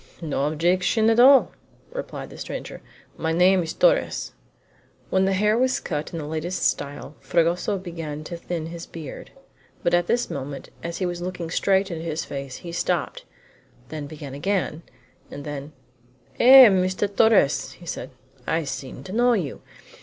"No 0.19 0.45
objection 0.47 1.11
at 1.11 1.19
all," 1.19 1.51
replied 1.93 2.31
the 2.31 2.37
stranger. 2.39 2.81
"My 3.17 3.31
name 3.31 3.61
is 3.61 3.71
Torres." 3.71 4.31
When 5.11 5.25
the 5.25 5.33
hair 5.33 5.55
was 5.55 5.79
cut 5.79 6.11
in 6.11 6.17
the 6.17 6.25
latest 6.25 6.63
style 6.67 7.13
Fragoso 7.19 7.77
began 7.77 8.23
to 8.23 8.35
thin 8.35 8.65
his 8.65 8.87
beard, 8.87 9.29
but 9.83 9.93
at 9.93 10.07
this 10.07 10.27
moment, 10.31 10.69
as 10.81 10.97
he 10.97 11.05
was 11.05 11.21
looking 11.21 11.51
straight 11.51 11.91
into 11.91 12.03
his 12.03 12.25
face, 12.25 12.55
he 12.65 12.71
stopped, 12.71 13.25
then 13.89 14.07
began 14.07 14.33
again, 14.33 14.81
and 15.29 15.45
then: 15.45 15.71
"Eh! 16.39 16.67
Mr. 16.67 17.05
Torres," 17.15 17.77
said 17.85 18.09
he; 18.37 18.43
"I 18.47 18.63
seem 18.63 19.03
to 19.03 19.13
know 19.13 19.33
you. 19.33 19.61